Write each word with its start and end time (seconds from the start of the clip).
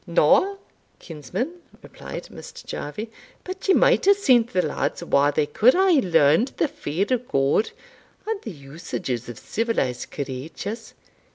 "Na, 0.07 0.55
kinsman," 0.97 1.59
replied 1.83 2.23
Mr. 2.31 2.65
Jarvie, 2.65 3.11
"but 3.43 3.67
ye 3.67 3.75
might 3.75 4.05
hae 4.05 4.13
sent 4.15 4.51
the 4.51 4.63
lads 4.63 5.03
whar 5.03 5.31
they 5.31 5.45
could 5.45 5.75
hae 5.75 6.01
learned 6.01 6.47
the 6.57 6.67
fear 6.67 7.05
o' 7.11 7.19
God, 7.19 7.69
and 8.25 8.41
the 8.41 8.49
usages 8.49 9.29
of 9.29 9.37
civilised 9.37 10.09
creatures. 10.09 10.95